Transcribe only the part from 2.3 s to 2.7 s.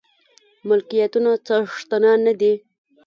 دي.